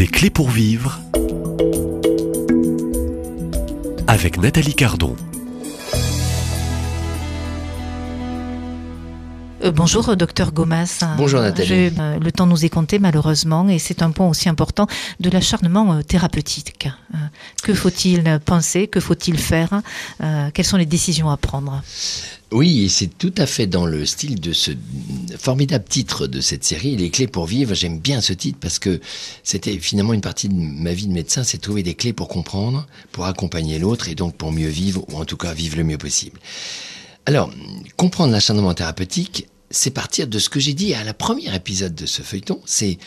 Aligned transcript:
Des 0.00 0.06
clés 0.06 0.30
pour 0.30 0.48
vivre 0.48 0.98
avec 4.06 4.38
Nathalie 4.38 4.72
Cardon. 4.74 5.14
Euh, 9.62 9.72
bonjour, 9.72 10.16
docteur 10.16 10.52
Gomas. 10.52 11.04
Bonjour, 11.18 11.42
Nathalie. 11.42 11.68
Je- 11.90 12.00
euh, 12.00 12.18
le 12.18 12.32
temps 12.32 12.46
nous 12.46 12.64
est 12.64 12.70
compté, 12.70 12.98
malheureusement, 12.98 13.68
et 13.68 13.78
c'est 13.78 14.00
un 14.00 14.10
point 14.10 14.26
aussi 14.26 14.48
important 14.48 14.86
de 15.20 15.28
l'acharnement 15.28 15.92
euh, 15.92 16.00
thérapeutique. 16.00 16.88
Que 17.62 17.74
faut-il 17.74 18.40
penser? 18.44 18.86
Que 18.86 19.00
faut-il 19.00 19.38
faire? 19.38 19.82
Euh, 20.22 20.50
Quelles 20.52 20.64
sont 20.64 20.76
les 20.76 20.86
décisions 20.86 21.30
à 21.30 21.36
prendre? 21.36 21.82
Oui, 22.52 22.88
c'est 22.88 23.16
tout 23.18 23.34
à 23.38 23.46
fait 23.46 23.66
dans 23.66 23.86
le 23.86 24.04
style 24.04 24.40
de 24.40 24.52
ce 24.52 24.72
formidable 25.38 25.84
titre 25.88 26.26
de 26.26 26.40
cette 26.40 26.64
série, 26.64 26.96
Les 26.96 27.10
clés 27.10 27.28
pour 27.28 27.46
vivre. 27.46 27.74
J'aime 27.74 28.00
bien 28.00 28.20
ce 28.20 28.32
titre 28.32 28.58
parce 28.60 28.78
que 28.78 29.00
c'était 29.44 29.78
finalement 29.78 30.14
une 30.14 30.20
partie 30.20 30.48
de 30.48 30.54
ma 30.54 30.92
vie 30.92 31.06
de 31.06 31.12
médecin, 31.12 31.44
c'est 31.44 31.58
trouver 31.58 31.82
des 31.82 31.94
clés 31.94 32.12
pour 32.12 32.28
comprendre, 32.28 32.86
pour 33.12 33.26
accompagner 33.26 33.78
l'autre 33.78 34.08
et 34.08 34.14
donc 34.16 34.34
pour 34.34 34.50
mieux 34.50 34.68
vivre, 34.68 35.04
ou 35.08 35.16
en 35.16 35.24
tout 35.24 35.36
cas 35.36 35.54
vivre 35.54 35.76
le 35.76 35.84
mieux 35.84 35.98
possible. 35.98 36.40
Alors, 37.26 37.50
comprendre 37.96 38.32
l'acharnement 38.32 38.74
thérapeutique, 38.74 39.46
c'est 39.70 39.90
partir 39.92 40.26
de 40.26 40.38
ce 40.40 40.48
que 40.48 40.58
j'ai 40.58 40.74
dit 40.74 40.94
à 40.94 41.04
la 41.04 41.14
première 41.14 41.54
épisode 41.54 41.94
de 41.94 42.06
ce 42.06 42.22
feuilleton, 42.22 42.60
c'est 42.64 42.98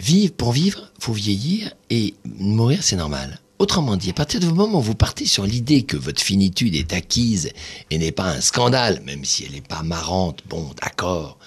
vivre 0.00 0.32
pour 0.32 0.50
vivre, 0.50 0.90
faut 0.98 1.12
vieillir 1.12 1.72
et 1.90 2.14
mourir 2.24 2.82
c'est 2.82 2.96
normal. 2.96 3.38
Autrement 3.58 3.96
dit, 3.96 4.10
à 4.10 4.14
partir 4.14 4.40
du 4.40 4.46
moment 4.46 4.78
où 4.78 4.82
vous 4.82 4.94
partez 4.94 5.26
sur 5.26 5.46
l'idée 5.46 5.84
que 5.84 5.96
votre 5.96 6.20
finitude 6.20 6.74
est 6.74 6.92
acquise 6.92 7.50
et 7.90 7.98
n'est 7.98 8.12
pas 8.12 8.30
un 8.30 8.40
scandale, 8.40 9.00
même 9.04 9.24
si 9.24 9.44
elle 9.44 9.52
n'est 9.52 9.60
pas 9.60 9.82
marrante, 9.82 10.40
bon, 10.48 10.70
d'accord, 10.82 11.38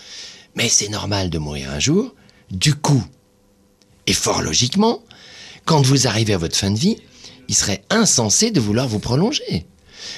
mais 0.55 0.69
c'est 0.69 0.89
normal 0.89 1.29
de 1.29 1.37
mourir 1.37 1.69
un 1.69 1.79
jour, 1.79 2.15
du 2.49 2.73
coup, 2.73 3.03
et 4.07 4.13
fort 4.13 4.41
logiquement, 4.41 5.03
quand 5.65 5.81
vous 5.81 6.07
arrivez 6.07 6.33
à 6.33 6.37
votre 6.37 6.55
fin 6.55 6.71
de 6.71 6.79
vie, 6.79 6.97
il 7.49 7.55
serait 7.55 7.83
insensé 7.89 8.51
de 8.51 8.59
vouloir 8.59 8.87
vous 8.87 8.99
prolonger. 8.99 9.65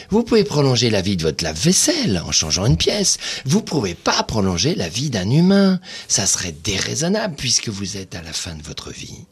Vous 0.09 0.23
pouvez 0.23 0.43
prolonger 0.43 0.89
la 0.89 1.01
vie 1.01 1.17
de 1.17 1.23
votre 1.23 1.43
lave-vaisselle 1.43 2.21
en 2.25 2.31
changeant 2.31 2.65
une 2.65 2.77
pièce. 2.77 3.17
Vous 3.45 3.61
pouvez 3.61 3.95
pas 3.95 4.23
prolonger 4.23 4.75
la 4.75 4.89
vie 4.89 5.09
d'un 5.09 5.29
humain. 5.29 5.79
Ça 6.07 6.25
serait 6.25 6.51
déraisonnable 6.63 7.35
puisque 7.35 7.69
vous 7.69 7.97
êtes 7.97 8.15
à 8.15 8.21
la 8.21 8.33
fin 8.33 8.55
de 8.55 8.63
votre 8.63 8.91
vie. 8.91 9.25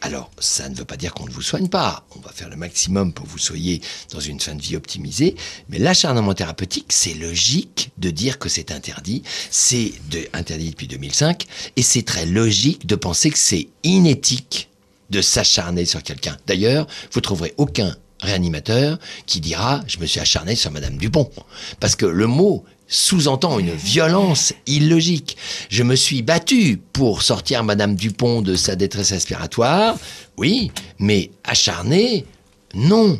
Alors, 0.00 0.30
ça 0.38 0.68
ne 0.68 0.74
veut 0.74 0.84
pas 0.84 0.96
dire 0.96 1.14
qu'on 1.14 1.26
ne 1.26 1.32
vous 1.32 1.42
soigne 1.42 1.68
pas. 1.68 2.06
On 2.16 2.20
va 2.20 2.32
faire 2.32 2.48
le 2.48 2.56
maximum 2.56 3.12
pour 3.12 3.26
que 3.26 3.30
vous 3.30 3.38
soyez 3.38 3.80
dans 4.12 4.20
une 4.20 4.40
fin 4.40 4.54
de 4.54 4.62
vie 4.62 4.76
optimisée. 4.76 5.36
Mais 5.68 5.78
l'acharnement 5.78 6.34
thérapeutique, 6.34 6.92
c'est 6.92 7.14
logique 7.14 7.90
de 7.98 8.10
dire 8.10 8.38
que 8.38 8.48
c'est 8.48 8.72
interdit. 8.72 9.22
C'est 9.50 9.92
interdit 10.32 10.70
depuis 10.70 10.88
2005. 10.88 11.46
Et 11.76 11.82
c'est 11.82 12.02
très 12.02 12.26
logique 12.26 12.86
de 12.86 12.94
penser 12.94 13.30
que 13.30 13.38
c'est 13.38 13.68
inéthique 13.84 14.70
de 15.10 15.20
s'acharner 15.20 15.84
sur 15.84 16.02
quelqu'un. 16.02 16.36
D'ailleurs, 16.46 16.86
vous 17.12 17.20
trouverez 17.20 17.54
aucun 17.56 17.94
réanimateur 18.22 18.98
qui 19.26 19.40
dira 19.40 19.80
je 19.86 19.98
me 19.98 20.06
suis 20.06 20.20
acharné 20.20 20.54
sur 20.54 20.70
Madame 20.70 20.96
Dupont, 20.96 21.30
parce 21.78 21.96
que 21.96 22.06
le 22.06 22.26
mot 22.26 22.64
sous-entend 22.90 23.58
une 23.60 23.70
violence 23.70 24.52
illogique. 24.66 25.36
Je 25.70 25.84
me 25.84 25.94
suis 25.94 26.22
battu 26.22 26.80
pour 26.92 27.22
sortir 27.22 27.62
Madame 27.62 27.94
Dupont 27.94 28.42
de 28.42 28.56
sa 28.56 28.74
détresse 28.74 29.12
respiratoire, 29.12 29.96
oui, 30.36 30.72
mais 30.98 31.30
acharné, 31.44 32.26
non. 32.74 33.18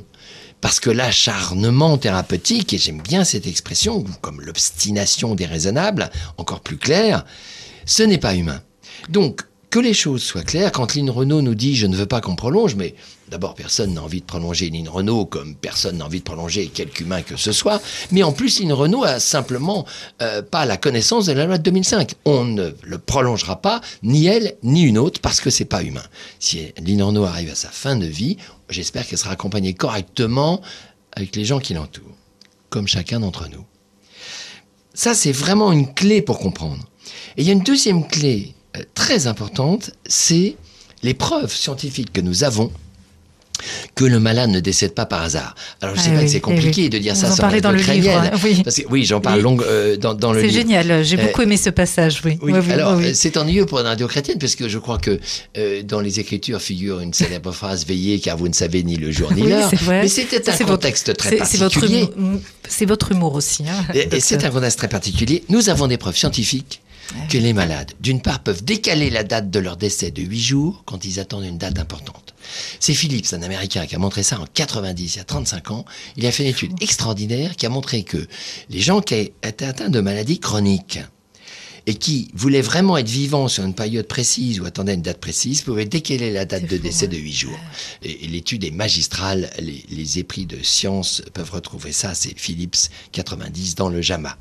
Parce 0.60 0.80
que 0.80 0.90
l'acharnement 0.90 1.96
thérapeutique, 1.96 2.74
et 2.74 2.78
j'aime 2.78 3.00
bien 3.00 3.24
cette 3.24 3.46
expression, 3.46 4.04
comme 4.20 4.42
l'obstination 4.42 5.34
déraisonnable, 5.34 6.10
encore 6.36 6.60
plus 6.60 6.76
claire, 6.76 7.24
ce 7.86 8.02
n'est 8.02 8.18
pas 8.18 8.34
humain. 8.34 8.60
Donc, 9.08 9.42
que 9.70 9.78
les 9.78 9.94
choses 9.94 10.22
soient 10.22 10.42
claires, 10.42 10.72
quand 10.72 10.96
Lynn 10.96 11.08
Renault 11.08 11.42
nous 11.42 11.54
dit 11.54 11.76
je 11.76 11.86
ne 11.86 11.96
veux 11.96 12.06
pas 12.06 12.20
qu'on 12.20 12.34
prolonge, 12.34 12.74
mais 12.74 12.96
d'abord 13.30 13.54
personne 13.54 13.94
n'a 13.94 14.02
envie 14.02 14.20
de 14.20 14.26
prolonger 14.26 14.68
Lynn 14.68 14.88
Renault 14.88 15.26
comme 15.26 15.54
personne 15.54 15.98
n'a 15.98 16.06
envie 16.06 16.18
de 16.18 16.24
prolonger 16.24 16.66
quelque 16.66 17.02
humain 17.02 17.22
que 17.22 17.36
ce 17.36 17.52
soit, 17.52 17.80
mais 18.10 18.24
en 18.24 18.32
plus 18.32 18.58
Lynn 18.58 18.72
Renault 18.72 19.04
a 19.04 19.20
simplement 19.20 19.86
euh, 20.22 20.42
pas 20.42 20.66
la 20.66 20.76
connaissance 20.76 21.26
de 21.26 21.32
la 21.32 21.46
loi 21.46 21.56
de 21.56 21.62
2005. 21.62 22.14
On 22.24 22.44
ne 22.44 22.72
le 22.82 22.98
prolongera 22.98 23.62
pas, 23.62 23.80
ni 24.02 24.26
elle, 24.26 24.56
ni 24.64 24.82
une 24.82 24.98
autre, 24.98 25.20
parce 25.20 25.40
que 25.40 25.50
c'est 25.50 25.64
pas 25.64 25.84
humain. 25.84 26.04
Si 26.40 26.72
Lynn 26.84 27.02
Renault 27.02 27.24
arrive 27.24 27.52
à 27.52 27.54
sa 27.54 27.68
fin 27.68 27.94
de 27.94 28.06
vie, 28.06 28.38
j'espère 28.68 29.06
qu'elle 29.06 29.18
sera 29.18 29.30
accompagnée 29.30 29.74
correctement 29.74 30.60
avec 31.12 31.36
les 31.36 31.44
gens 31.44 31.60
qui 31.60 31.74
l'entourent, 31.74 32.16
comme 32.70 32.88
chacun 32.88 33.20
d'entre 33.20 33.48
nous. 33.48 33.64
Ça, 34.94 35.14
c'est 35.14 35.32
vraiment 35.32 35.70
une 35.70 35.94
clé 35.94 36.22
pour 36.22 36.40
comprendre. 36.40 36.84
Et 37.36 37.42
il 37.42 37.46
y 37.46 37.50
a 37.50 37.52
une 37.52 37.62
deuxième 37.62 38.06
clé 38.08 38.54
très 38.94 39.26
importante, 39.26 39.90
c'est 40.06 40.56
les 41.02 41.14
preuves 41.14 41.54
scientifiques 41.54 42.12
que 42.12 42.20
nous 42.20 42.44
avons 42.44 42.70
que 43.94 44.06
le 44.06 44.18
malade 44.20 44.48
ne 44.48 44.60
décède 44.60 44.94
pas 44.94 45.04
par 45.04 45.20
hasard. 45.20 45.54
Alors 45.82 45.94
je 45.94 46.00
Ah 46.00 46.04
sais 46.04 46.10
pas 46.12 46.16
oui, 46.20 46.24
que 46.24 46.30
c'est 46.30 46.36
eh 46.38 46.40
compliqué 46.40 46.82
oui. 46.84 46.88
de 46.88 46.96
dire 46.98 47.14
Vous 47.14 47.20
ça 47.20 47.30
sans 47.30 47.42
parlez 47.42 47.58
être 47.58 47.64
dans 47.64 47.72
le 47.72 47.78
livre, 47.82 48.10
hein, 48.10 48.30
oui. 48.42 48.62
parce 48.64 48.76
que 48.76 48.86
oui, 48.88 49.04
j'en 49.04 49.20
parle 49.20 49.36
Oui. 49.36 49.42
long, 49.42 49.58
euh, 49.60 49.98
dans, 49.98 50.14
dans 50.14 50.32
le 50.32 50.40
C'est 50.40 50.46
livre. 50.46 50.60
génial, 50.60 51.04
j'ai 51.04 51.18
Euh, 51.18 51.26
beaucoup 51.26 51.42
aimé 51.42 51.58
ce 51.58 51.68
passage, 51.68 52.22
oui. 52.24 52.38
Oui, 52.40 52.54
alors 52.70 52.92
euh, 52.92 53.10
c'est 53.12 53.36
ennuyeux 53.36 53.66
pour 53.66 53.78
une 53.80 53.86
radio 53.86 54.06
chrétienne 54.08 54.38
parce 54.38 54.54
que 54.56 54.66
je 54.66 54.78
crois 54.78 54.96
que 54.96 55.20
euh, 55.58 55.82
dans 55.82 56.00
les 56.00 56.20
Écritures 56.20 56.62
figure 56.62 57.00
une 57.00 57.12
célèbre 57.12 57.52
phrase 57.52 57.84
Veillez 57.84 58.18
car 58.20 58.38
vous 58.38 58.48
ne 58.48 58.54
savez 58.54 58.82
ni 58.82 58.96
le 58.96 59.10
jour 59.10 59.30
ni 59.34 59.42
l'heure. 59.42 59.68
c'est 59.68 59.78
vrai. 59.80 60.02
Mais 60.02 60.08
c'était 60.08 60.48
un 60.48 60.52
c'est 60.54 60.64
votre- 60.64 60.76
contexte 60.76 61.14
très 61.14 61.28
c'est- 61.28 61.44
c'est 61.44 61.58
votre 61.58 61.74
particulier. 61.80 62.08
C'est 62.66 62.86
votre 62.86 63.12
humour 63.12 63.34
aussi. 63.34 63.64
hein, 63.68 63.84
Et, 63.92 64.20
c'est 64.20 64.42
un 64.42 64.48
contexte 64.50 64.78
très 64.78 64.88
particulier. 64.88 65.44
Nous 65.50 65.68
avons 65.68 65.86
des 65.86 65.98
preuves 65.98 66.16
scientifiques 66.16 66.80
que 67.28 67.38
les 67.38 67.52
malades, 67.52 67.92
d'une 68.00 68.20
part, 68.20 68.40
peuvent 68.40 68.64
décaler 68.64 69.10
la 69.10 69.24
date 69.24 69.50
de 69.50 69.58
leur 69.58 69.76
décès 69.76 70.10
de 70.10 70.22
8 70.22 70.40
jours 70.40 70.82
quand 70.86 71.04
ils 71.04 71.20
attendent 71.20 71.44
une 71.44 71.58
date 71.58 71.78
importante. 71.78 72.34
C'est 72.78 72.94
Philips, 72.94 73.32
un 73.32 73.42
Américain, 73.42 73.86
qui 73.86 73.94
a 73.94 73.98
montré 73.98 74.22
ça 74.22 74.40
en 74.40 74.46
90, 74.46 75.14
il 75.14 75.18
y 75.18 75.20
a 75.20 75.24
35 75.24 75.70
ans. 75.70 75.84
Il 76.16 76.26
a 76.26 76.32
fait 76.32 76.44
une 76.44 76.50
étude 76.50 76.82
extraordinaire 76.82 77.56
qui 77.56 77.66
a 77.66 77.68
montré 77.68 78.02
que 78.02 78.26
les 78.68 78.80
gens 78.80 79.00
qui 79.00 79.14
étaient 79.14 79.64
atteints 79.64 79.90
de 79.90 80.00
maladies 80.00 80.40
chroniques 80.40 81.00
et 81.86 81.94
qui 81.94 82.30
voulaient 82.34 82.60
vraiment 82.60 82.98
être 82.98 83.08
vivants 83.08 83.48
sur 83.48 83.64
une 83.64 83.74
période 83.74 84.06
précise 84.06 84.60
ou 84.60 84.66
attendaient 84.66 84.94
une 84.94 85.02
date 85.02 85.18
précise 85.18 85.62
pouvaient 85.62 85.86
décaler 85.86 86.30
la 86.30 86.44
date 86.44 86.64
de 86.64 86.76
fou, 86.76 86.82
décès 86.82 87.08
de 87.08 87.16
8 87.16 87.32
jours. 87.32 87.58
Et, 88.02 88.24
et 88.24 88.28
l'étude 88.28 88.64
est 88.64 88.70
magistrale. 88.70 89.50
Les, 89.58 89.84
les 89.88 90.18
épris 90.18 90.46
de 90.46 90.62
sciences 90.62 91.22
peuvent 91.32 91.50
retrouver 91.50 91.92
ça. 91.92 92.14
C'est 92.14 92.38
Philips 92.38 92.90
90 93.12 93.76
dans 93.76 93.88
le 93.88 94.02
JAMA. 94.02 94.36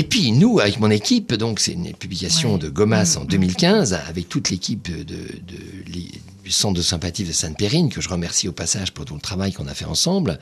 Et 0.00 0.02
puis 0.02 0.32
nous, 0.32 0.60
avec 0.60 0.80
mon 0.80 0.90
équipe, 0.90 1.34
donc 1.34 1.60
c'est 1.60 1.72
une 1.72 1.92
publication 1.92 2.54
Ouais. 2.54 2.58
de 2.58 2.70
Gomas 2.70 3.16
Mm, 3.16 3.18
en 3.18 3.24
mm. 3.24 3.26
2015, 3.26 3.90
2015, 3.90 3.92
avec 4.08 4.28
toute 4.30 4.48
l'équipe 4.48 4.88
de, 4.88 5.02
de- 5.04 5.92
li- 5.92 6.10
du 6.42 6.50
centre 6.50 6.72
de 6.74 6.80
sympathie 6.82 7.24
de 7.24 7.32
Sainte-Périne, 7.32 7.90
que 7.90 8.00
je 8.00 8.08
remercie 8.08 8.48
au 8.48 8.52
passage 8.52 8.92
pour 8.92 9.04
tout 9.04 9.14
le 9.14 9.20
travail 9.20 9.52
qu'on 9.52 9.66
a 9.66 9.74
fait 9.74 9.84
ensemble. 9.84 10.38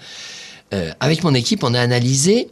Euh, 0.73 0.93
avec 1.01 1.25
mon 1.25 1.35
équipe, 1.35 1.65
on 1.65 1.75
a 1.75 1.81
analysé 1.81 2.51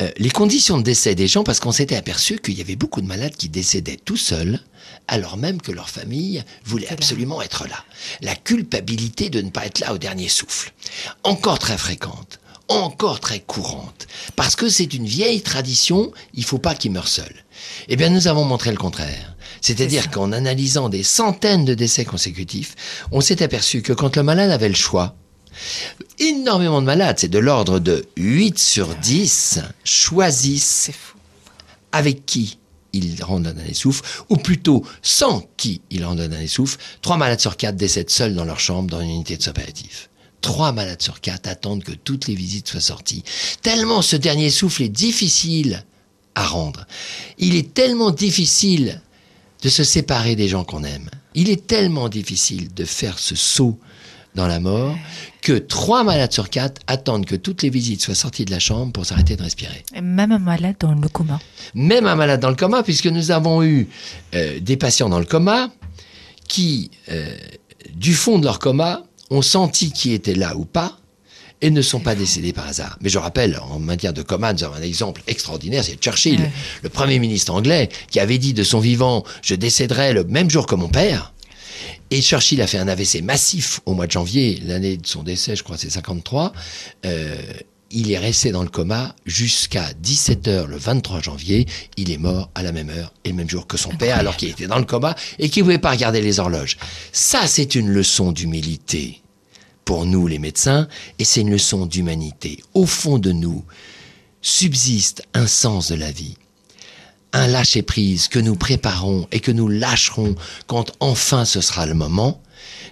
euh, 0.00 0.10
les 0.16 0.30
conditions 0.30 0.78
de 0.78 0.84
décès 0.84 1.16
des 1.16 1.26
gens 1.26 1.42
parce 1.42 1.58
qu'on 1.58 1.72
s'était 1.72 1.96
aperçu 1.96 2.38
qu'il 2.38 2.54
y 2.56 2.60
avait 2.60 2.76
beaucoup 2.76 3.00
de 3.00 3.06
malades 3.08 3.34
qui 3.34 3.48
décédaient 3.48 3.98
tout 4.04 4.16
seuls, 4.16 4.60
alors 5.08 5.36
même 5.36 5.60
que 5.60 5.72
leur 5.72 5.90
famille 5.90 6.44
voulait 6.64 6.88
absolument 6.88 7.42
être 7.42 7.66
là. 7.68 7.84
La 8.20 8.36
culpabilité 8.36 9.28
de 9.28 9.40
ne 9.40 9.50
pas 9.50 9.66
être 9.66 9.80
là 9.80 9.92
au 9.92 9.98
dernier 9.98 10.28
souffle. 10.28 10.72
Encore 11.24 11.58
très 11.58 11.76
fréquente, 11.78 12.38
encore 12.72 13.20
très 13.20 13.40
courante, 13.40 14.06
parce 14.36 14.56
que 14.56 14.68
c'est 14.68 14.94
une 14.94 15.06
vieille 15.06 15.42
tradition, 15.42 16.12
il 16.34 16.44
faut 16.44 16.58
pas 16.58 16.74
qu'ils 16.74 16.92
meurent 16.92 17.08
seuls. 17.08 17.44
Eh 17.88 17.96
bien, 17.96 18.08
nous 18.08 18.28
avons 18.28 18.44
montré 18.44 18.70
le 18.70 18.76
contraire. 18.76 19.36
C'est-à-dire 19.60 20.10
qu'en 20.10 20.32
analysant 20.32 20.88
des 20.88 21.02
centaines 21.02 21.64
de 21.64 21.74
décès 21.74 22.04
consécutifs, 22.04 22.74
on 23.12 23.20
s'est 23.20 23.42
aperçu 23.42 23.82
que 23.82 23.92
quand 23.92 24.16
le 24.16 24.22
malade 24.22 24.50
avait 24.50 24.68
le 24.68 24.74
choix, 24.74 25.14
énormément 26.18 26.80
de 26.80 26.86
malades, 26.86 27.18
c'est 27.18 27.28
de 27.28 27.38
l'ordre 27.38 27.78
de 27.78 28.04
8 28.16 28.58
sur 28.58 28.88
10, 28.94 29.60
choisissent 29.84 30.90
avec 31.92 32.26
qui 32.26 32.58
ils 32.92 33.22
rendent 33.22 33.46
un 33.46 33.54
dernier 33.54 33.74
souffle, 33.74 34.02
ou 34.28 34.36
plutôt 34.36 34.84
sans 35.00 35.48
qui 35.56 35.80
ils 35.90 36.04
rendent 36.04 36.20
un 36.20 36.28
dernier 36.28 36.46
souffle. 36.46 36.78
Trois 37.00 37.16
malades 37.16 37.40
sur 37.40 37.56
quatre 37.56 37.76
décèdent 37.76 38.10
seuls 38.10 38.34
dans 38.34 38.44
leur 38.44 38.60
chambre 38.60 38.90
dans 38.90 39.00
une 39.00 39.10
unité 39.10 39.36
de 39.36 39.42
soins 39.42 39.52
palliatifs. 39.52 40.10
Trois 40.42 40.72
malades 40.72 41.00
sur 41.00 41.20
quatre 41.20 41.48
attendent 41.48 41.82
que 41.84 41.92
toutes 41.92 42.26
les 42.28 42.34
visites 42.34 42.68
soient 42.68 42.80
sorties. 42.80 43.24
Tellement 43.62 44.02
ce 44.02 44.16
dernier 44.16 44.50
souffle 44.50 44.82
est 44.82 44.88
difficile 44.88 45.84
à 46.34 46.44
rendre. 46.46 46.86
Il 47.38 47.54
est 47.56 47.72
tellement 47.72 48.10
difficile 48.10 49.00
de 49.62 49.68
se 49.68 49.84
séparer 49.84 50.36
des 50.36 50.48
gens 50.48 50.64
qu'on 50.64 50.84
aime. 50.84 51.08
Il 51.34 51.48
est 51.48 51.66
tellement 51.66 52.08
difficile 52.08 52.74
de 52.74 52.84
faire 52.84 53.18
ce 53.18 53.34
saut 53.36 53.78
dans 54.34 54.46
la 54.46 54.60
mort 54.60 54.96
que 55.42 55.52
trois 55.52 56.04
malades 56.04 56.32
sur 56.32 56.48
quatre 56.50 56.80
attendent 56.86 57.26
que 57.26 57.36
toutes 57.36 57.62
les 57.62 57.70
visites 57.70 58.00
soient 58.02 58.14
sorties 58.14 58.44
de 58.44 58.50
la 58.50 58.58
chambre 58.58 58.92
pour 58.92 59.04
s'arrêter 59.06 59.36
de 59.36 59.42
respirer 59.42 59.84
Même 60.02 60.32
un 60.32 60.38
malade 60.38 60.76
dans 60.80 60.92
le 60.94 61.08
coma. 61.08 61.38
même 61.74 62.06
un 62.06 62.14
malade 62.16 62.40
dans 62.40 62.48
le 62.50 62.56
coma, 62.56 62.82
puisque 62.82 63.06
nous 63.06 63.30
avons 63.30 63.62
eu 63.62 63.88
euh, 64.34 64.58
des 64.60 64.76
patients 64.76 65.08
dans 65.08 65.18
le 65.18 65.24
coma 65.26 65.70
qui, 66.48 66.90
euh, 67.10 67.36
du 67.94 68.14
fond 68.14 68.38
de 68.38 68.44
leur 68.44 68.58
coma, 68.58 69.04
ont 69.32 69.42
senti 69.42 69.92
qui 69.92 70.12
était 70.12 70.34
là 70.34 70.56
ou 70.56 70.64
pas, 70.64 70.98
et 71.60 71.70
ne 71.70 71.80
sont 71.82 72.00
pas 72.00 72.14
décédés 72.16 72.52
par 72.52 72.66
hasard. 72.66 72.98
Mais 73.02 73.08
je 73.08 73.18
rappelle, 73.18 73.58
en 73.70 73.78
matière 73.78 74.12
de 74.12 74.22
coma, 74.22 74.52
nous 74.52 74.64
avons 74.64 74.74
un 74.74 74.82
exemple 74.82 75.22
extraordinaire, 75.28 75.84
c'est 75.84 75.94
Churchill, 75.96 76.40
Ouais. 76.40 76.50
le 76.82 76.88
Premier 76.88 77.20
ministre 77.20 77.52
anglais, 77.52 77.88
qui 78.10 78.18
avait 78.18 78.38
dit 78.38 78.52
de 78.52 78.64
son 78.64 78.80
vivant, 78.80 79.22
je 79.42 79.54
décéderai 79.54 80.12
le 80.12 80.24
même 80.24 80.50
jour 80.50 80.66
que 80.66 80.74
mon 80.74 80.88
père. 80.88 81.32
Et 82.10 82.20
Churchill 82.20 82.60
a 82.62 82.66
fait 82.66 82.78
un 82.78 82.88
AVC 82.88 83.22
massif 83.22 83.80
au 83.86 83.94
mois 83.94 84.06
de 84.08 84.12
janvier, 84.12 84.60
l'année 84.64 84.96
de 84.96 85.06
son 85.06 85.22
décès, 85.22 85.54
je 85.56 85.62
crois 85.62 85.78
c'est 85.78 85.88
53. 85.90 86.52
Euh, 87.06 87.36
il 87.94 88.10
est 88.10 88.18
resté 88.18 88.52
dans 88.52 88.62
le 88.62 88.68
coma 88.70 89.14
jusqu'à 89.26 89.84
17h 90.02 90.66
le 90.66 90.76
23 90.78 91.20
janvier. 91.20 91.66
Il 91.96 92.10
est 92.10 92.16
mort 92.18 92.50
à 92.54 92.62
la 92.62 92.72
même 92.72 92.88
heure 92.90 93.12
et 93.24 93.28
le 93.28 93.34
même 93.34 93.48
jour 93.50 93.66
que 93.66 93.76
son 93.76 93.90
père, 93.90 94.18
alors 94.18 94.36
qu'il 94.36 94.48
était 94.48 94.66
dans 94.66 94.78
le 94.78 94.84
coma 94.84 95.14
et 95.38 95.48
qu'il 95.50 95.62
ne 95.62 95.66
pouvait 95.66 95.78
pas 95.78 95.90
regarder 95.90 96.22
les 96.22 96.40
horloges. 96.40 96.76
Ça, 97.12 97.46
c'est 97.46 97.74
une 97.74 97.88
leçon 97.90 98.32
d'humilité 98.32 99.21
pour 99.92 100.06
nous, 100.06 100.26
les 100.26 100.38
médecins, 100.38 100.88
et 101.18 101.24
c'est 101.26 101.42
une 101.42 101.50
leçon 101.50 101.84
d'humanité. 101.84 102.64
Au 102.72 102.86
fond 102.86 103.18
de 103.18 103.30
nous 103.30 103.62
subsiste 104.40 105.22
un 105.34 105.46
sens 105.46 105.88
de 105.88 105.96
la 105.96 106.10
vie 106.10 106.38
un 107.34 107.46
lâcher-prise 107.46 108.28
que 108.28 108.38
nous 108.38 108.56
préparons 108.56 109.28
et 109.32 109.40
que 109.40 109.52
nous 109.52 109.68
lâcherons 109.68 110.34
quand 110.66 110.92
enfin 111.00 111.44
ce 111.44 111.60
sera 111.60 111.84
le 111.84 111.92
moment. 111.92 112.40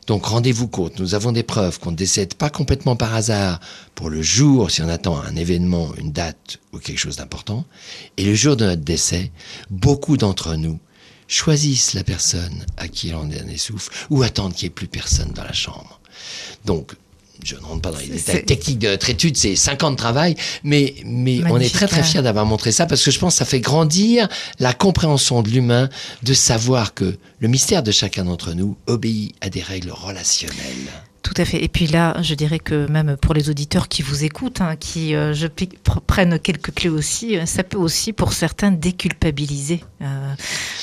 Donc 0.08 0.26
rendez-vous 0.26 0.68
compte, 0.68 0.98
nous 0.98 1.14
avons 1.14 1.32
des 1.32 1.42
preuves 1.42 1.78
qu'on 1.78 1.92
ne 1.92 1.96
décède 1.96 2.34
pas 2.34 2.50
complètement 2.50 2.96
par 2.96 3.14
hasard 3.14 3.60
pour 3.94 4.10
le 4.10 4.20
jour, 4.20 4.70
si 4.70 4.82
on 4.82 4.88
attend 4.90 5.18
un 5.18 5.36
événement, 5.36 5.94
une 5.96 6.12
date 6.12 6.58
ou 6.74 6.78
quelque 6.78 6.98
chose 6.98 7.16
d'important. 7.16 7.64
Et 8.18 8.24
le 8.24 8.34
jour 8.34 8.56
de 8.56 8.66
notre 8.66 8.82
décès, 8.82 9.32
beaucoup 9.70 10.18
d'entre 10.18 10.54
nous 10.54 10.78
choisissent 11.28 11.94
la 11.94 12.04
personne 12.04 12.66
à 12.76 12.88
qui 12.88 13.08
il 13.08 13.14
en 13.14 13.24
dernier 13.24 13.56
souffle 13.56 13.90
ou 14.10 14.22
attendent 14.22 14.52
qu'il 14.52 14.66
n'y 14.66 14.72
ait 14.72 14.74
plus 14.74 14.88
personne 14.88 15.32
dans 15.32 15.44
la 15.44 15.54
chambre. 15.54 15.99
Donc, 16.64 16.92
je 17.44 17.56
ne 17.56 17.60
rentre 17.60 17.80
pas 17.80 17.90
dans 17.90 17.98
les 17.98 18.06
détails 18.06 18.44
techniques 18.44 18.78
de 18.78 18.88
notre 18.88 19.08
étude, 19.08 19.36
c'est 19.36 19.56
5 19.56 19.82
ans 19.82 19.90
de 19.90 19.96
travail, 19.96 20.36
mais, 20.62 20.94
mais 21.04 21.40
on 21.50 21.58
est 21.58 21.72
très 21.72 21.86
très 21.86 22.02
fiers 22.02 22.22
d'avoir 22.22 22.44
montré 22.44 22.72
ça 22.72 22.86
parce 22.86 23.02
que 23.02 23.10
je 23.10 23.18
pense 23.18 23.34
que 23.34 23.38
ça 23.38 23.44
fait 23.44 23.60
grandir 23.60 24.28
la 24.58 24.72
compréhension 24.72 25.42
de 25.42 25.48
l'humain 25.48 25.88
de 26.22 26.34
savoir 26.34 26.94
que 26.94 27.16
le 27.38 27.48
mystère 27.48 27.82
de 27.82 27.92
chacun 27.92 28.24
d'entre 28.24 28.52
nous 28.52 28.76
obéit 28.86 29.34
à 29.40 29.48
des 29.48 29.62
règles 29.62 29.90
relationnelles. 29.90 30.90
Tout 31.22 31.34
à 31.36 31.44
fait. 31.44 31.62
Et 31.62 31.68
puis 31.68 31.86
là, 31.86 32.16
je 32.22 32.34
dirais 32.34 32.58
que 32.58 32.90
même 32.90 33.16
pour 33.18 33.34
les 33.34 33.50
auditeurs 33.50 33.88
qui 33.88 34.00
vous 34.00 34.24
écoutent, 34.24 34.62
hein, 34.62 34.76
qui 34.76 35.14
euh, 35.14 35.34
je 35.34 35.48
prennent 36.06 36.38
quelques 36.38 36.72
clés 36.74 36.88
aussi, 36.88 37.36
euh, 37.36 37.44
ça 37.44 37.62
peut 37.62 37.76
aussi 37.76 38.14
pour 38.14 38.32
certains 38.32 38.70
déculpabiliser 38.70 39.84
euh, 40.00 40.34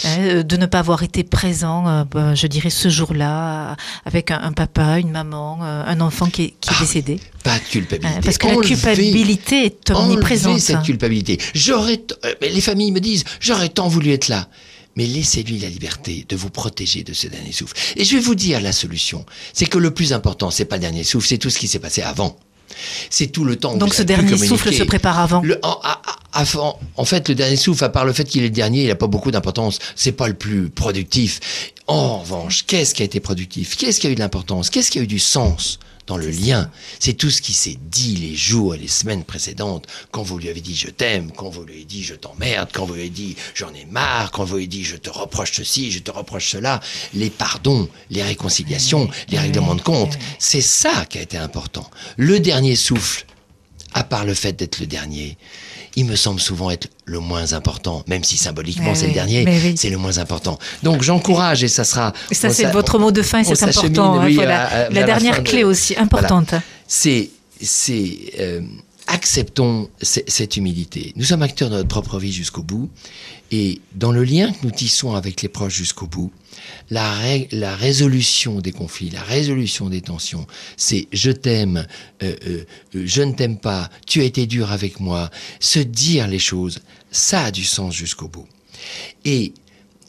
hein, 0.05 0.43
de 0.43 0.57
ne 0.57 0.67
pas 0.67 0.79
avoir 0.79 1.01
été 1.01 1.23
présent, 1.23 2.05
bah, 2.05 2.35
je 2.35 2.45
dirais 2.45 2.69
ce 2.69 2.87
jour-là, 2.87 3.75
avec 4.05 4.29
un, 4.29 4.51
papa, 4.51 4.99
une 4.99 5.11
maman, 5.11 5.63
un 5.63 5.99
enfant 6.01 6.27
qui 6.27 6.43
est, 6.43 6.53
qui 6.61 6.69
est 6.69 6.77
ah, 6.77 6.81
décédé. 6.81 7.19
Pas 7.43 7.57
de 7.57 7.63
culpabilité. 7.63 8.19
Parce 8.23 8.37
que 8.37 8.47
la 8.47 8.55
culpabilité 8.57 9.65
est 9.65 9.89
omniprésente. 9.89 10.59
cette 10.59 10.83
culpabilité. 10.83 11.39
J'aurais, 11.55 11.99
les 12.41 12.61
familles 12.61 12.91
me 12.91 12.99
disent, 12.99 13.23
j'aurais 13.39 13.69
tant 13.69 13.87
voulu 13.87 14.11
être 14.11 14.27
là 14.27 14.47
mais 14.97 15.05
laissez-lui 15.05 15.59
la 15.59 15.69
liberté 15.69 16.25
de 16.27 16.35
vous 16.35 16.49
protéger 16.49 17.03
de 17.03 17.13
ce 17.13 17.27
dernier 17.27 17.51
souffle. 17.51 17.75
Et 17.95 18.03
je 18.03 18.15
vais 18.15 18.21
vous 18.21 18.35
dire 18.35 18.59
la 18.59 18.71
solution. 18.71 19.25
C'est 19.53 19.67
que 19.67 19.77
le 19.77 19.91
plus 19.91 20.11
important, 20.11 20.49
c'est 20.49 20.65
pas 20.65 20.77
le 20.77 20.81
dernier 20.81 21.03
souffle, 21.03 21.27
c'est 21.27 21.37
tout 21.37 21.51
ce 21.51 21.59
qui 21.59 21.67
s'est 21.67 21.79
passé 21.79 22.01
avant. 22.01 22.37
C'est 23.11 23.27
tout 23.27 23.45
le 23.45 23.55
temps. 23.55 23.77
Donc 23.77 23.93
ce 23.93 24.01
dernier 24.01 24.35
souffle 24.37 24.73
se 24.73 24.83
prépare 24.83 25.19
avant. 25.19 25.43
en, 25.61 26.79
en, 26.95 27.05
fait, 27.05 27.29
le 27.29 27.35
dernier 27.35 27.55
souffle, 27.55 27.83
à 27.83 27.89
part 27.89 28.05
le 28.05 28.13
fait 28.13 28.25
qu'il 28.25 28.41
est 28.41 28.47
le 28.47 28.53
dernier, 28.53 28.81
il 28.81 28.87
n'a 28.87 28.95
pas 28.95 29.07
beaucoup 29.07 29.31
d'importance. 29.31 29.77
C'est 29.95 30.11
pas 30.11 30.27
le 30.27 30.33
plus 30.33 30.69
productif. 30.69 31.39
En 31.85 32.19
revanche, 32.19 32.65
qu'est-ce 32.65 32.95
qui 32.95 33.03
a 33.03 33.05
été 33.05 33.19
productif? 33.19 33.77
Qu'est-ce 33.77 33.99
qui 33.99 34.07
a 34.07 34.09
eu 34.09 34.15
de 34.15 34.19
l'importance? 34.19 34.71
Qu'est-ce 34.71 34.89
qui 34.89 34.99
a 34.99 35.03
eu 35.03 35.07
du 35.07 35.19
sens? 35.19 35.79
Dans 36.07 36.17
le 36.17 36.29
lien. 36.29 36.71
C'est 36.99 37.13
tout 37.13 37.29
ce 37.29 37.41
qui 37.41 37.53
s'est 37.53 37.77
dit 37.79 38.15
les 38.15 38.35
jours 38.35 38.73
et 38.73 38.77
les 38.77 38.87
semaines 38.87 39.23
précédentes, 39.23 39.85
quand 40.11 40.23
vous 40.23 40.39
lui 40.39 40.49
avez 40.49 40.61
dit 40.61 40.75
je 40.75 40.89
t'aime, 40.89 41.31
quand 41.31 41.49
vous 41.49 41.63
lui 41.63 41.75
avez 41.75 41.83
dit 41.83 42.03
je 42.03 42.15
t'emmerde, 42.15 42.69
quand 42.73 42.85
vous 42.85 42.93
lui 42.93 43.01
avez 43.01 43.09
dit 43.09 43.35
j'en 43.53 43.73
ai 43.73 43.85
marre, 43.85 44.31
quand 44.31 44.45
vous 44.45 44.55
lui 44.55 44.63
avez 44.63 44.67
dit 44.67 44.83
je 44.83 44.95
te 44.95 45.09
reproche 45.09 45.51
ceci, 45.53 45.91
je 45.91 45.99
te 45.99 46.09
reproche 46.09 46.49
cela, 46.49 46.79
les 47.13 47.29
pardons, 47.29 47.87
les 48.09 48.23
réconciliations, 48.23 49.09
les 49.29 49.37
règlements 49.37 49.75
de 49.75 49.81
compte, 49.81 50.17
c'est 50.39 50.61
ça 50.61 51.05
qui 51.05 51.19
a 51.19 51.21
été 51.21 51.37
important. 51.37 51.89
Le 52.15 52.39
dernier 52.39 52.75
souffle, 52.75 53.25
à 53.97 54.03
part 54.03 54.25
le 54.25 54.35
fait 54.35 54.53
d'être 54.53 54.79
le 54.79 54.85
dernier, 54.85 55.37
il 55.95 56.05
me 56.05 56.15
semble 56.15 56.39
souvent 56.39 56.69
être 56.69 56.87
le 57.05 57.19
moins 57.19 57.53
important, 57.53 58.03
même 58.07 58.23
si 58.23 58.37
symboliquement 58.37 58.93
c'est 58.93 59.07
le 59.07 59.13
dernier, 59.13 59.75
c'est 59.75 59.89
le 59.89 59.97
moins 59.97 60.19
important. 60.19 60.59
Donc 60.83 61.01
j'encourage 61.01 61.63
et 61.63 61.67
ça 61.67 61.83
sera. 61.83 62.13
ça 62.31 62.51
c'est 62.51 62.71
votre 62.71 62.99
mot 62.99 63.11
de 63.11 63.23
fin, 63.23 63.43
c'est 63.43 63.61
important. 63.63 64.21
Hein, 64.21 64.29
la, 64.91 65.03
dernière 65.03 65.43
clé 65.43 65.63
aussi 65.63 65.97
importante. 65.97 66.53
C'est 66.87 67.29
c'est 67.59 68.17
euh, 68.39 68.61
acceptons 69.07 69.89
cette 70.01 70.57
humilité. 70.57 71.13
Nous 71.15 71.23
sommes 71.23 71.41
acteurs 71.41 71.69
de 71.69 71.75
notre 71.75 71.87
propre 71.87 72.19
vie 72.19 72.31
jusqu'au 72.31 72.63
bout, 72.63 72.89
et 73.51 73.81
dans 73.95 74.11
le 74.11 74.23
lien 74.23 74.51
que 74.51 74.65
nous 74.65 74.71
tissons 74.71 75.15
avec 75.15 75.41
les 75.41 75.49
proches 75.49 75.75
jusqu'au 75.75 76.07
bout, 76.07 76.31
la, 76.89 77.15
résolution 77.75 78.59
des 78.59 78.71
conflits, 78.71 79.09
la 79.09 79.21
résolution 79.21 79.89
des 79.89 80.01
tensions, 80.01 80.45
c'est 80.75 81.07
je 81.13 81.31
t'aime, 81.31 81.87
euh, 82.23 82.35
euh, 82.47 82.65
je 82.93 83.21
ne 83.21 83.33
t'aime 83.33 83.57
pas, 83.57 83.89
tu 84.05 84.21
as 84.21 84.25
été 84.25 84.45
dur 84.45 84.71
avec 84.71 84.99
moi, 84.99 85.29
se 85.59 85.79
dire 85.79 86.27
les 86.27 86.39
choses, 86.39 86.79
ça 87.11 87.45
a 87.45 87.51
du 87.51 87.63
sens 87.63 87.95
jusqu'au 87.95 88.27
bout. 88.27 88.47
Et 89.25 89.53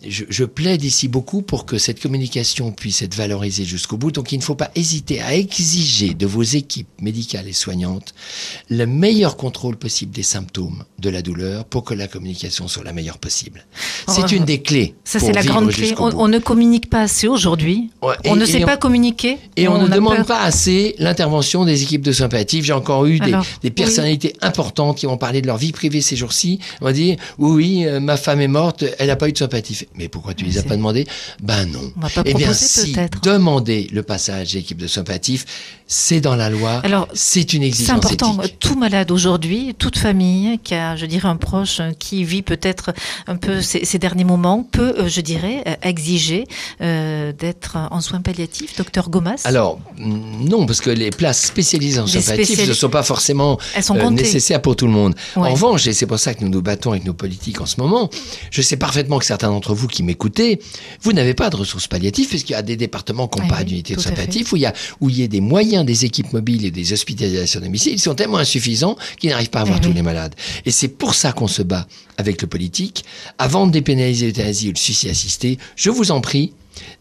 je, 0.07 0.45
plaide 0.45 0.85
ici 0.85 1.09
beaucoup 1.09 1.43
pour 1.43 1.67
que 1.67 1.79
cette 1.79 2.01
communication 2.01 2.71
puisse 2.73 3.03
être 3.03 3.15
valorisée 3.15 3.65
jusqu'au 3.65 3.97
bout. 3.97 4.13
Donc 4.13 4.33
il 4.33 4.39
ne 4.39 4.43
faut 4.43 4.55
pas 4.55 4.71
hésiter 4.75 5.21
à 5.21 5.35
exiger 5.35 6.15
de 6.15 6.27
vos 6.27 6.43
équipes 6.43 6.89
médicales 7.01 7.49
et 7.49 7.53
soignantes 7.53 8.15
le 8.71 8.87
meilleur 8.87 9.37
contrôle 9.37 9.77
possible 9.77 10.13
des 10.13 10.23
symptômes 10.23 10.85
de 10.99 11.11
la 11.11 11.23
douleur 11.23 11.65
pour 11.65 11.85
que 11.85 11.95
la 11.95 12.07
communication 12.07 12.69
soit 12.69 12.85
la 12.85 12.93
meilleure 12.93 13.19
possible. 13.19 13.65
C'est 14.09 14.25
oh, 14.25 14.29
une 14.29 14.45
des 14.45 14.63
clés. 14.63 14.95
Ça 15.05 15.19
c'est 15.19 15.33
la 15.33 15.43
grande 15.43 15.71
clé. 15.71 15.95
On, 15.99 16.29
ne 16.29 16.39
communique 16.39 16.89
pas 16.91 17.03
assez 17.03 17.27
aujourd'hui. 17.27 17.91
on 18.25 18.37
ne 18.37 18.45
sait 18.45 18.61
pas 18.61 18.77
communiquer. 18.77 19.39
Et 19.57 19.69
on, 19.69 19.79
ne 19.83 19.89
demande 19.89 20.27
pas 20.27 20.41
assez 20.41 20.95
l'intervention 20.99 21.65
des 21.65 21.83
équipes 21.83 22.03
de 22.03 22.13
soins 22.13 22.29
palliatifs. 22.29 22.65
J'ai 22.65 22.73
encore 22.73 23.07
eu 23.07 23.19
des, 23.63 23.71
personnalités 23.71 24.35
importantes 24.41 24.99
qui 24.99 25.07
vont 25.07 25.17
parler 25.17 25.43
de 25.43 25.47
leur 25.47 25.57
vie 25.57 25.73
privée 25.73 26.01
ces 26.01 26.17
jours-ci. 26.17 26.61
On 26.81 26.85
va 26.85 26.93
dire 26.93 27.17
oui, 27.39 27.85
euh, 27.85 28.01
ma 28.01 28.17
femme 28.17 28.41
est 28.41 28.49
morte, 28.49 28.85
elle 28.99 29.09
n'a 29.09 29.17
pas 29.17 29.29
eu 29.29 29.33
de 29.33 29.39
soins 29.39 29.49
palliatifs 29.49 29.88
mais 29.95 30.09
pourquoi 30.09 30.35
tu 30.35 30.45
les 30.45 30.59
as 30.59 30.63
pas 30.63 30.77
demandés 30.77 31.07
Ben 31.43 31.67
non. 31.67 31.93
On 31.97 32.01
va 32.01 32.09
pas 32.09 32.23
eh 32.25 32.35
bien, 32.35 32.53
si 32.53 32.95
demander 33.23 33.89
le 33.93 34.03
passage 34.03 34.53
d'équipe 34.53 34.79
de 34.79 34.87
soins 34.87 35.05
c'est 35.91 36.21
dans 36.21 36.37
la 36.37 36.51
loi. 36.51 36.81
Alors, 36.85 37.09
c'est 37.15 37.55
une 37.55 37.63
exigence. 37.63 37.87
C'est 37.87 38.13
important. 38.13 38.39
Tout 38.61 38.75
malade 38.75 39.11
aujourd'hui, 39.11 39.75
toute 39.79 39.97
famille 39.97 40.59
qui 40.59 40.75
a, 40.75 40.97
je 40.97 41.07
dirais, 41.07 41.29
un 41.29 41.37
proche 41.37 41.81
qui 41.99 42.25
vit 42.25 42.43
peut-être 42.43 42.93
un 43.27 43.37
peu 43.37 43.63
ces, 43.63 43.99
derniers 43.99 44.25
moments 44.25 44.67
peut, 44.71 44.95
euh, 44.99 45.09
je 45.09 45.23
dirais, 45.23 45.65
euh, 45.67 45.75
exiger 45.83 46.45
euh, 46.83 47.33
d'être 47.33 47.79
en 47.91 48.01
soins 48.01 48.21
palliatifs. 48.21 48.77
Docteur 48.77 49.09
Gomas. 49.09 49.41
Alors 49.45 49.81
non, 49.99 50.67
parce 50.67 50.81
que 50.81 50.91
les 50.91 51.11
places 51.11 51.47
spécialisées 51.47 52.01
en 52.01 52.07
soins 52.07 52.21
palliatifs 52.21 52.69
ne 52.69 52.75
sont 52.75 52.91
pas 52.91 53.03
forcément 53.03 53.59
nécessaires 54.11 54.61
pour 54.61 54.77
tout 54.77 54.87
le 54.87 54.93
monde. 54.93 55.15
En 55.37 55.51
revanche, 55.51 55.87
et 55.87 55.95
c'est 55.95 56.07
pour 56.07 56.19
ça 56.19 56.35
que 56.35 56.45
nous 56.45 56.51
nous 56.51 56.63
battons 56.63 56.91
avec 56.91 57.05
nos 57.05 57.15
politiques 57.15 57.61
en 57.63 57.67
ce 57.67 57.81
moment, 57.81 58.11
je 58.51 58.61
sais 58.61 58.77
parfaitement 58.77 59.19
que 59.19 59.25
certains 59.25 59.49
d'entre 59.49 59.75
vous 59.75 59.78
qui 59.87 60.03
m'écoutez, 60.03 60.61
vous 61.03 61.13
n'avez 61.13 61.35
pas 61.35 61.51
de 61.51 61.57
ressources 61.57 61.87
palliatives, 61.87 62.29
puisqu'il 62.29 62.53
y 62.53 62.57
a 62.57 62.63
des 62.63 62.77
départements 62.77 63.29
qui 63.29 63.41
n'ont 63.41 63.49
pas 63.49 63.65
d'unité 63.65 63.95
de 63.95 64.01
soins 64.01 64.13
palliatifs, 64.13 64.53
où 64.53 64.57
il, 64.57 64.63
y 64.63 64.67
a, 64.67 64.73
où 65.01 65.09
il 65.09 65.19
y 65.21 65.23
a 65.23 65.29
des 65.29 65.41
moyens 65.41 65.85
des 65.85 66.05
équipes 66.05 66.33
mobiles 66.33 66.65
et 66.65 66.71
des 66.71 66.93
hospitalisations 66.93 67.61
domicile, 67.61 67.93
ils 67.93 68.01
sont 68.01 68.15
tellement 68.15 68.39
insuffisants 68.39 68.97
qu'ils 69.19 69.31
n'arrivent 69.31 69.51
pas 69.51 69.61
à 69.61 69.65
voir 69.65 69.81
tous 69.81 69.93
les 69.93 70.03
malades. 70.03 70.35
Et 70.65 70.71
c'est 70.71 70.89
pour 70.89 71.15
ça 71.15 71.33
qu'on 71.33 71.49
se 71.49 71.63
bat 71.63 71.87
avec 72.17 72.43
le 72.43 72.49
politique. 72.49 73.05
Avant 73.39 73.67
de 73.67 73.73
dépénaliser 73.73 74.27
l'euthanasie 74.27 74.69
ou 74.69 74.73
le 74.73 74.79
suicide 74.79 75.11
assisté, 75.11 75.59
je 75.77 75.91
vous 75.91 76.11
en 76.11 76.21
prie, 76.21 76.53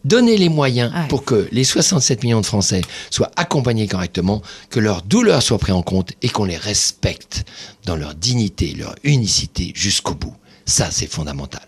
Donnez 0.04 0.36
les 0.36 0.48
moyens 0.48 0.92
pour 1.08 1.24
que 1.24 1.48
les 1.52 1.64
67 1.64 2.24
millions 2.24 2.40
de 2.40 2.46
Français 2.46 2.80
soient 3.10 3.30
accompagnés 3.36 3.86
correctement, 3.86 4.42
que 4.70 4.80
leur 4.80 5.02
douleur 5.02 5.42
soit 5.42 5.58
prise 5.58 5.74
en 5.74 5.82
compte 5.82 6.12
et 6.22 6.28
qu'on 6.28 6.44
les 6.44 6.56
respecte 6.56 7.44
dans 7.84 7.96
leur 7.96 8.14
dignité, 8.14 8.74
leur 8.74 8.94
unicité 9.04 9.72
jusqu'au 9.74 10.14
bout. 10.14 10.34
Ça, 10.66 10.90
c'est 10.90 11.06
fondamental. 11.06 11.62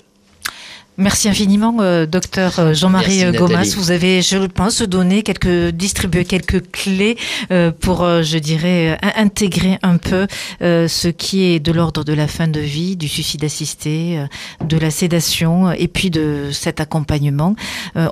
Merci 1.00 1.30
infiniment, 1.30 1.78
euh, 1.80 2.04
docteur 2.04 2.59
euh, 2.59 2.75
Jean-Marie 2.75 3.25
euh, 3.25 3.33
Gomas. 3.33 3.75
Vous 3.75 3.90
avez, 3.90 4.21
je 4.21 4.37
pense, 4.37 4.83
donné 4.83 5.23
quelques, 5.23 5.71
distribué 5.75 6.26
quelques 6.26 6.71
clés 6.71 7.16
pour, 7.80 8.00
je 8.23 8.38
dirais, 8.38 8.99
intégrer 9.16 9.78
un 9.83 9.97
peu 9.97 10.26
ce 10.61 11.09
qui 11.09 11.45
est 11.45 11.61
de 11.61 11.73
l'ordre 11.73 12.04
de 12.04 12.12
la 12.12 12.26
fin 12.26 12.49
de 12.49 12.61
vie, 12.61 12.97
du 12.97 13.09
suicide 13.09 13.45
assisté, 13.45 14.23
de 14.64 14.76
la 14.76 14.90
sédation 14.90 15.73
et 15.73 15.88
puis 15.88 16.11
de 16.11 16.50
cet 16.52 16.80
accompagnement. 16.80 17.54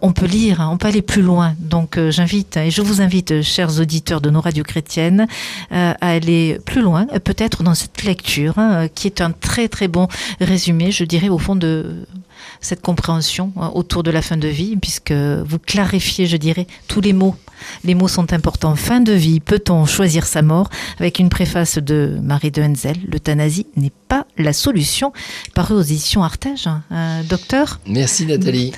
on 0.02 0.12
peut 0.12 0.26
lire, 0.26 0.60
hein, 0.60 0.70
on 0.72 0.78
peut 0.78 0.88
aller 0.88 1.02
plus 1.02 1.22
loin. 1.22 1.54
Donc, 1.58 1.98
j'invite 2.10 2.56
et 2.56 2.70
je 2.70 2.82
vous 2.82 3.00
invite, 3.00 3.42
chers 3.42 3.80
auditeurs 3.80 4.20
de 4.20 4.30
nos 4.30 4.40
radios 4.40 4.64
chrétiennes, 4.64 5.26
à 5.70 5.92
aller 6.00 6.58
plus 6.64 6.82
loin, 6.82 7.06
peut-être 7.06 7.62
dans 7.62 7.74
cette 7.74 8.02
lecture, 8.02 8.58
hein, 8.58 8.88
qui 8.94 9.06
est 9.06 9.20
un 9.20 9.30
très 9.30 9.68
très 9.68 9.88
bon 9.88 10.08
résumé, 10.40 10.90
je 10.90 11.04
dirais, 11.04 11.28
au 11.28 11.38
fond 11.38 11.56
de 11.56 12.06
cette 12.60 12.80
compréhension 12.82 13.52
hein, 13.56 13.70
autour 13.74 14.02
de 14.02 14.10
la 14.10 14.22
fin 14.22 14.36
de 14.36 14.48
vie, 14.48 14.76
puisque 14.76 15.12
vous 15.12 15.58
clarifiez, 15.58 16.26
je 16.26 16.36
dirais, 16.36 16.66
tous 16.86 17.00
les 17.00 17.12
mots. 17.12 17.36
Les 17.84 17.94
mots 17.94 18.08
sont 18.08 18.32
importants. 18.32 18.76
Fin 18.76 19.00
de 19.00 19.12
vie, 19.12 19.40
peut-on 19.40 19.84
choisir 19.86 20.26
sa 20.26 20.42
mort 20.42 20.70
Avec 20.98 21.18
une 21.18 21.28
préface 21.28 21.78
de 21.78 22.18
Marie 22.22 22.50
de 22.50 22.62
Henzel, 22.62 22.96
l'euthanasie 23.10 23.66
n'est 23.76 23.92
pas 24.08 24.26
la 24.36 24.52
solution. 24.52 25.12
Paru 25.54 25.74
aux 25.74 25.82
éditions 25.82 26.22
Artege, 26.22 26.66
hein. 26.66 26.82
euh, 26.92 27.22
docteur. 27.24 27.80
Merci 27.86 28.26
Nathalie. 28.26 28.72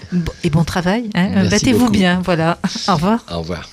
Et 0.44 0.50
bon 0.50 0.64
travail. 0.64 1.10
Hein. 1.14 1.48
Battez-vous 1.48 1.90
bien, 1.90 2.22
voilà. 2.24 2.58
Au 2.88 2.94
revoir. 2.94 3.24
Au 3.30 3.38
revoir. 3.38 3.68